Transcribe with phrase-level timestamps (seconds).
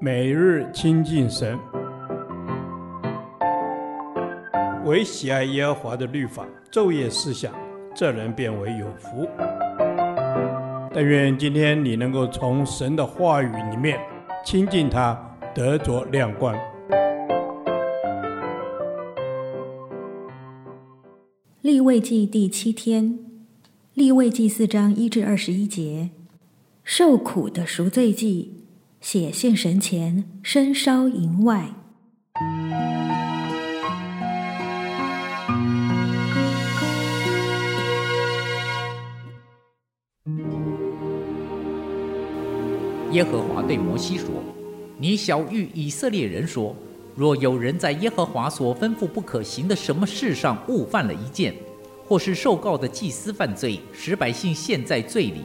[0.00, 1.58] 每日亲近神，
[4.84, 7.54] 唯喜爱耶和华的律法，昼夜思想，
[7.94, 9.26] 这人便为有福。
[10.92, 13.98] 但愿今天你能够从神的话语里面
[14.44, 15.18] 亲近他，
[15.54, 16.54] 得着亮光。
[21.62, 23.18] 立位记第七天，
[23.94, 26.10] 立位记四章一至二十一节，
[26.82, 28.53] 受苦的赎罪祭。
[29.04, 31.68] 写信神前，身烧营外。
[43.12, 44.28] 耶和华对摩西说
[44.96, 46.74] ：“你晓諭以色列人说，
[47.14, 51.54] 若有人在耶和华所吩咐不可行的什么事上误犯了一件，
[52.06, 55.42] 或是受告的祭司犯罪，使百姓陷在罪里。”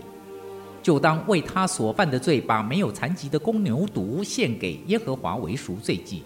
[0.81, 6.23] 就当为他所犯的罪，把没有残疾的公牛犊献给耶和华为赎罪祭。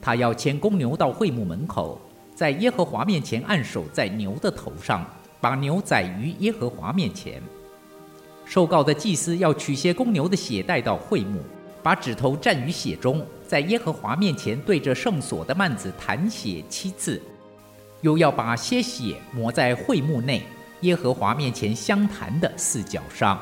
[0.00, 2.00] 他要牵公牛到会幕门口，
[2.34, 5.06] 在耶和华面前按手在牛的头上，
[5.40, 7.42] 把牛宰于耶和华面前。
[8.44, 11.40] 受告的祭司要取些公牛的血带到会幕，
[11.82, 17.20] 把指头蘸于血中，在耶和华面前对着圣所的幔子弹血七次，
[18.02, 20.42] 又要把些血抹在会幕内。
[20.84, 23.40] 耶和华面前香坛的四角上，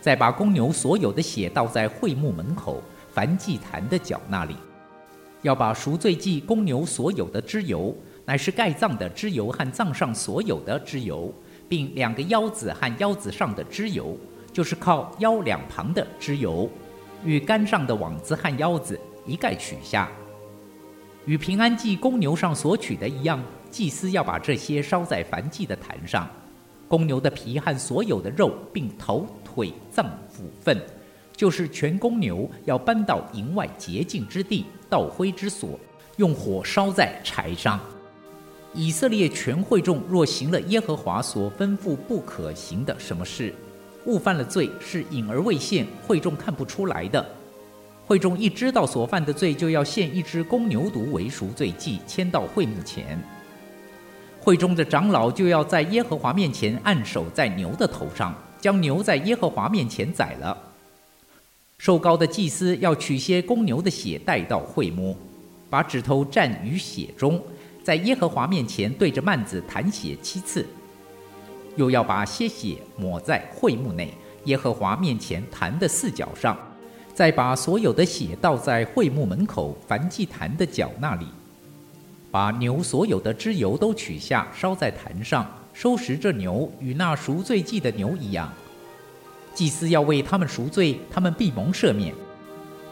[0.00, 2.82] 再把公牛所有的血倒在会幕门口
[3.14, 4.56] 燔祭坛的角那里。
[5.42, 11.32] 要把赎罪祭公牛所有的脂油，乃是盖葬的脂油和葬上所有的脂油，
[11.68, 14.18] 并两个腰子和腰子上的脂油，
[14.52, 16.68] 就是靠腰两旁的脂油，
[17.24, 20.10] 与肝上的网子和腰子一概取下。
[21.24, 26.28] 与平安祭公牛上所取的一样，祭司要把这些烧在燔祭的坛上。
[26.90, 30.76] 公牛的皮和所有的肉，并头、腿、脏、腑分，
[31.36, 35.78] 就是全公牛，要搬到营外洁净之地，倒灰之所，
[36.16, 37.78] 用火烧在柴上。
[38.74, 43.54] 以色列全会众若行了耶和华所吩咐不可行的什么事，
[44.06, 47.24] 误犯了罪，是隐而未现，会众看不出来的。
[48.04, 53.16] 会众一知道所犯的罪，就要献一只公牛犊为赎罪祭，牵到会幕前。
[54.40, 60.56] 会中的长老就要在耶和华面前按手在牛的头上，将牛在耶和华面前宰了。
[61.76, 65.16] 受膏的祭司要取些公牛的血带到会幕，
[65.68, 67.40] 把指头蘸于血中，
[67.84, 70.66] 在耶和华面前对着幔子弹血七次，
[71.76, 74.12] 又要把些血抹在会幕内
[74.44, 76.56] 耶和华面前坛的四角上，
[77.14, 81.26] 再把所有的血倒在会幕门口燔祭坛的角那里。
[82.30, 88.52] 把牛所有的脂油都取下，烧在坛上，收拾这牛与那赎罪祭的牛一样。
[89.52, 92.14] 祭司要为他们赎罪，他们必蒙赦免。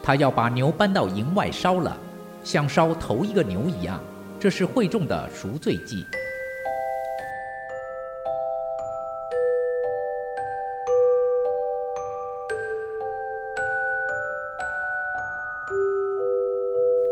[0.02, 1.96] 他要把牛搬到营外烧了，
[2.42, 4.02] 像烧头一个牛一样。
[4.40, 6.04] 这是会众的赎罪祭。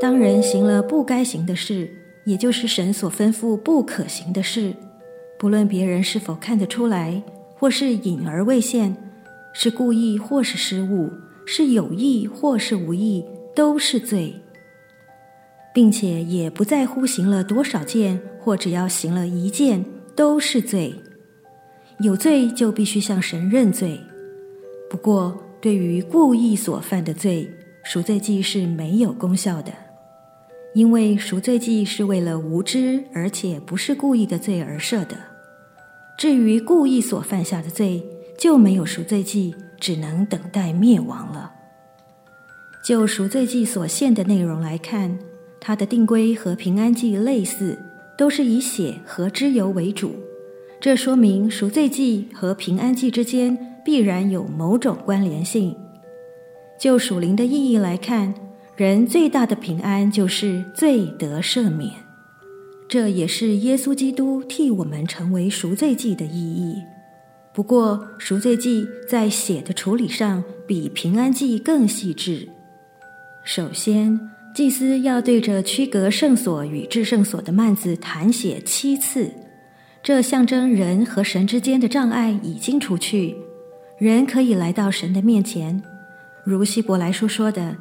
[0.01, 2.06] 当人行了不该行的事。
[2.27, 4.75] 也就是神所吩咐不可行的事，
[5.39, 7.23] 不论别人是否看得出来，
[7.55, 8.97] 或是隐而未现，
[9.55, 11.09] 是故意或是失误，
[11.47, 14.35] 是有意或是无意，都是罪，
[15.73, 19.85] 并且也不在乎行了多少件，或只要行了一件，
[20.17, 20.95] 都是罪。
[22.01, 24.01] 有罪就必须向神认罪。
[24.91, 27.49] 不过，对于故意所犯的罪，
[27.85, 29.73] 赎罪祭是没有功效的。
[30.77, 35.17] 因为赎罪祭是为了无知而且不是故意的罪而设的，
[36.19, 38.05] 至于故意所犯下的罪，
[38.39, 41.51] 就没有赎罪祭，只能等待灭亡了。
[42.85, 45.19] 就赎罪祭所献的内容来看，
[45.59, 47.79] 它的定规和平安祭类似，
[48.19, 50.15] 都是以血和脂油为主。
[50.79, 55.75] 这说明赎罪祭和平安祭之间必然有某种关联性。
[56.79, 58.35] 就属灵的意义来看，
[58.77, 61.95] 人最大的平安就是罪得赦免，
[62.87, 66.77] 这也是耶稣基督替我们成为赎罪祭的意义。
[67.55, 72.47] 不过，赎罪祭在血的处理上比平安祭更细致。
[73.47, 74.21] 首先，
[74.55, 79.31] 祭司要对着区隔圣所与至圣所的幔子弹血七次，
[80.03, 83.35] 这象征人和神之间的障碍已经除去，
[83.97, 85.83] 人可以来到神的面前。
[86.45, 87.75] 如希伯来书说的。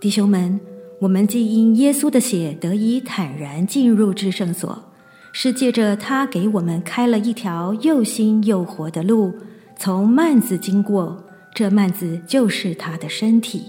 [0.00, 0.58] 弟兄们，
[0.98, 4.82] 我们既因耶稣的血得以坦然进入至圣所，
[5.30, 9.34] 是借着他给我们开了一条又新又活的路，
[9.76, 11.22] 从幔子经过，
[11.54, 13.64] 这幔子就是他的身体。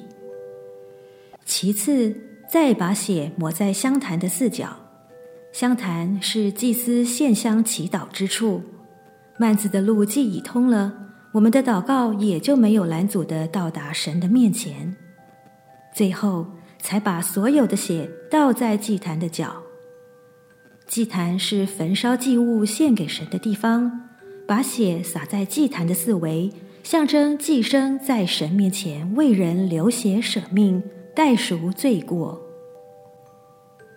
[1.44, 2.16] 其次，
[2.50, 4.70] 再把血抹在香坛的四角。
[5.52, 8.62] 香坛是祭司献香祈祷之处。
[9.38, 10.94] 幔子的路既已通了，
[11.34, 14.96] 我们的祷告也就没有拦阻的到达神的面前。
[16.02, 16.48] 最后，
[16.80, 19.62] 才把所有的血倒在祭坛的角。
[20.88, 24.10] 祭坛是焚烧祭物献给神的地方，
[24.48, 26.52] 把血洒在祭坛的四围，
[26.82, 30.82] 象征祭生在神面前为人流血舍命，
[31.16, 32.42] 代赎罪过。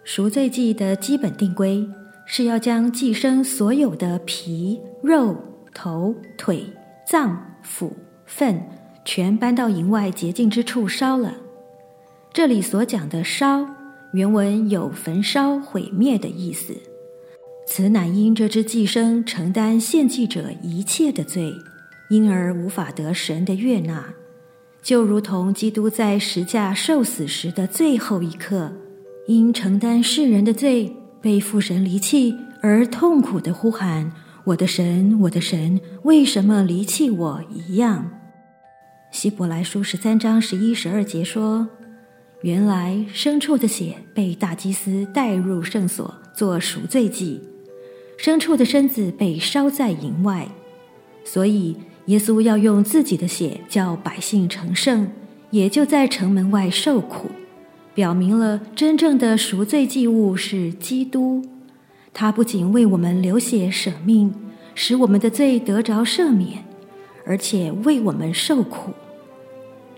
[0.04, 1.88] 赎罪祭的基本定规
[2.26, 5.34] 是要将祭生所有的皮、肉、
[5.72, 6.66] 头、腿、
[7.10, 7.90] 脏、腑、
[8.26, 8.60] 粪
[9.06, 11.36] 全搬到营外洁净之处烧了。
[12.34, 13.64] 这里所讲的烧，
[14.12, 16.74] 原文有焚烧、毁灭的意思。
[17.64, 21.54] 此乃因这只寄生承担献祭者一切的罪，
[22.10, 24.12] 因而无法得神的悦纳，
[24.82, 28.72] 就如同基督在十架受死时的最后一刻，
[29.28, 30.92] 因承担世人的罪，
[31.22, 34.10] 被父神离弃而痛苦地呼喊
[34.42, 38.10] ：“我的神，我的神，为什么离弃我？”一样。
[39.12, 41.68] 希伯来书十三章十一、十二节说。
[42.44, 47.40] 原来牲畜的血被大祭司带入圣所做赎罪祭，
[48.18, 50.46] 牲畜的身子被烧在营外，
[51.24, 51.74] 所以
[52.04, 55.10] 耶稣要用自己的血叫百姓成圣，
[55.48, 57.30] 也就在城门外受苦，
[57.94, 61.42] 表明了真正的赎罪祭物是基督。
[62.12, 64.34] 他不仅为我们流血舍命，
[64.74, 66.62] 使我们的罪得着赦免，
[67.24, 68.92] 而且为我们受苦。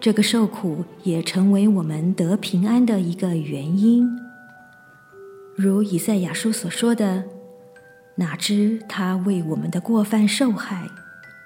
[0.07, 4.09] 这个受苦也成为我们得平安的一个原因，
[5.57, 7.25] 如以赛亚书所说的
[8.15, 10.89] ：“哪知他为我们的过犯受害，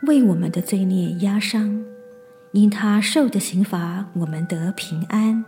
[0.09, 1.83] 为我们的罪孽压伤。
[2.53, 5.43] 因他受的刑罚，我们得平安；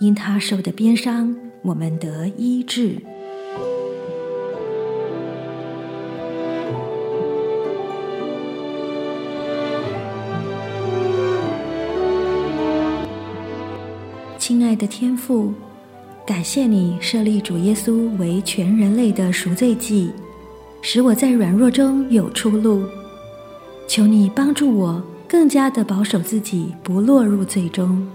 [0.00, 3.00] 因他受的鞭伤，我们得医治。”
[14.40, 15.52] 亲爱的天父，
[16.26, 20.10] 感谢你设立主耶稣为全人类的赎罪祭，
[20.80, 22.82] 使我在软弱中有出路。
[23.86, 28.08] 求你帮助我更加的保守自己，不落入罪中。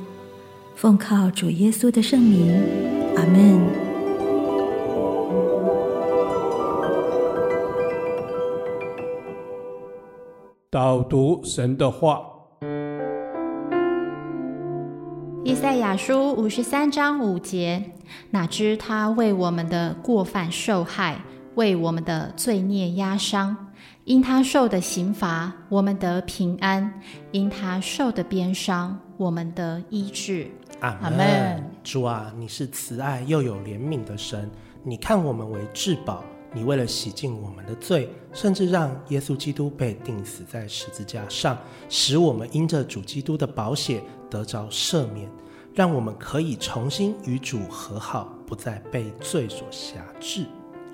[0.76, 2.60] 奉靠主耶稣的圣名，
[3.16, 3.62] 阿门。
[10.72, 12.35] 导读神的话。
[15.98, 17.92] 书五十三章五节，
[18.32, 21.20] 哪知他为我们的过犯受害，
[21.56, 23.56] 为我们的罪孽压伤。
[24.04, 26.90] 因他受的刑罚，我们得平安；
[27.32, 30.48] 因他受的鞭伤，我们得医治。
[30.82, 31.64] 阿门。
[31.84, 34.50] 主啊，你是慈爱又有怜悯的神，
[34.84, 36.24] 你看我们为至宝。
[36.54, 41.58] 你为了洗净我们的罪，甚至让耶稣基督被钉死在十字架上，
[41.90, 45.30] 使我们因着主基督的宝血得着赦免，
[45.76, 50.46] 让我们可以重新与主和好，不再被罪所辖制。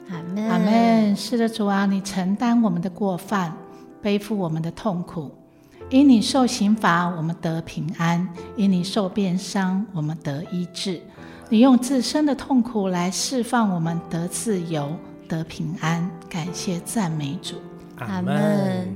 [0.10, 0.50] 阿门。
[0.50, 1.16] 阿门。
[1.16, 3.56] 是的，主啊，你承担我们的过犯，
[4.02, 5.32] 背负我们的痛苦，
[5.92, 11.00] 因你受刑罚，我们得平安；因你受鞭伤，我们得医治。
[11.50, 14.92] 你用自身的痛苦来释放我们，得自由。
[15.28, 17.56] 得平安，感谢赞美主，
[18.00, 18.94] 阿门。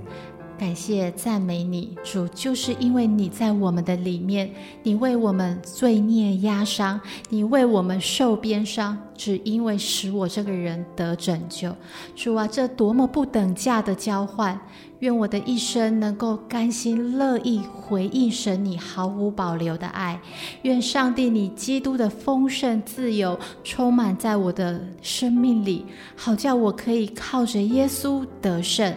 [0.58, 4.50] 感谢赞美你，主，就是因为你在我们的里面，
[4.84, 11.76] 你为我们罪孽压伤，你为我们受鞭伤，只因为使我这个人得拯救。
[12.16, 14.60] 主啊，这多么不等价的交换！
[15.00, 20.20] 愿我的一生能够甘心乐意回应神你毫无保留的爱。
[20.62, 25.86] 愿上帝你基督的丰盛自由充满在我的生命里，
[26.16, 28.96] 好叫我可以靠着耶稣得胜。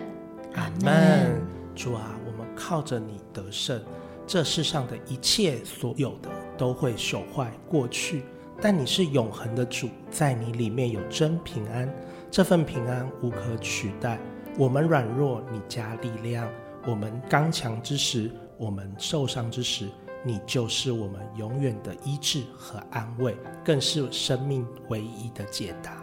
[0.55, 1.41] 阿门。
[1.75, 3.81] 主啊，我们靠着你得胜。
[4.27, 6.29] 这世上的一切所有的
[6.59, 8.25] 都会朽坏过去，
[8.61, 11.89] 但你是永恒的主，在你里面有真平安，
[12.31, 14.19] 这份平安无可取代。
[14.59, 16.47] 我们软弱，你加力量；
[16.85, 19.89] 我们刚强之时，我们受伤之时，
[20.23, 26.03] 你就是我们永远的医治和安慰，更是生命唯一的解答。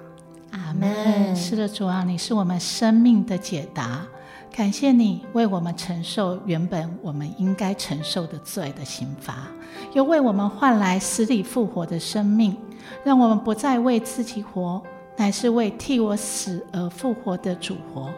[0.52, 1.36] 阿门。
[1.36, 4.08] 是的，主啊，你是我们生命的解答。
[4.56, 9.50] 感谢你为我们承受原本我们应该承受的罪的刑罚，
[9.92, 12.56] 又为我们换来死里复活的生命，
[13.04, 14.82] 让我们不再为自己活，
[15.18, 18.10] 乃是为替我死而复活的主活。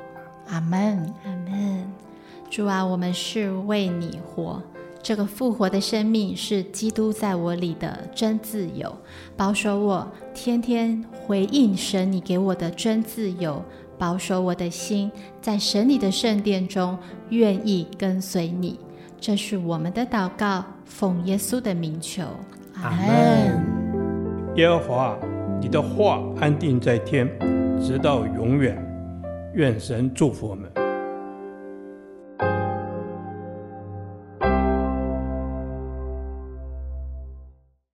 [0.50, 1.92] 阿门，阿门。
[2.52, 4.62] 主啊，我们是为你活，
[5.02, 8.96] 这个复活的生命是基督在我里的真自由，
[9.36, 13.60] 保守我天天回应神你给我的真自由，
[13.98, 15.12] 保守我的心
[15.42, 16.98] 在神你的圣殿中
[17.30, 18.80] 愿意跟随你。
[19.20, 22.24] 这是我们的祷告，奉耶稣的名求，
[22.76, 24.56] 阿门。
[24.56, 25.18] 耶和华，
[25.60, 27.28] 你的话安定在天，
[27.82, 28.78] 直到永远。
[29.54, 30.87] 愿神祝福我们。